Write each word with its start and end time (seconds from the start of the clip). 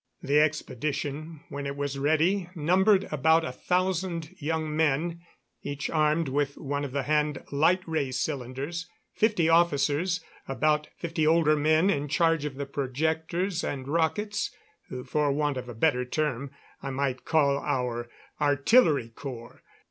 The 0.23 0.39
expedition, 0.39 1.41
when 1.49 1.67
it 1.67 1.75
was 1.75 1.99
ready, 1.99 2.49
numbered 2.55 3.07
about 3.11 3.45
a 3.45 3.51
thousand 3.51 4.31
young 4.39 4.75
men, 4.75 5.21
each 5.61 5.91
armed 5.91 6.27
with 6.27 6.57
one 6.57 6.83
of 6.83 6.91
the 6.91 7.03
hand 7.03 7.43
light 7.51 7.81
ray 7.85 8.09
cylinders; 8.09 8.89
fifty 9.13 9.47
officers, 9.47 10.19
and 10.47 10.57
about 10.57 10.87
fifty 10.97 11.27
older 11.27 11.55
men 11.55 11.91
in 11.91 12.07
charge 12.07 12.45
of 12.45 12.55
the 12.55 12.65
projectors 12.65 13.63
and 13.63 13.87
rockets, 13.87 14.49
who, 14.89 15.03
for 15.03 15.31
want 15.31 15.55
of 15.55 15.69
a 15.69 15.75
better 15.75 16.03
term, 16.03 16.49
I 16.81 16.89
might 16.89 17.23
call 17.23 17.59
our 17.59 18.09
artillery 18.39 19.09
corps. 19.09 19.61